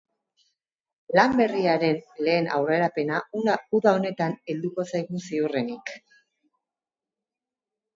[1.19, 1.99] Lan berriaren
[2.29, 3.61] lehen aurrerapena uda
[3.95, 5.97] honetan helduko zaigu ziurrenik.